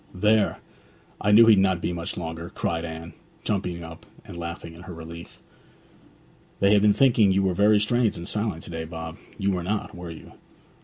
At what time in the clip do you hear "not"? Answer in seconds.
1.59-1.79, 9.61-9.93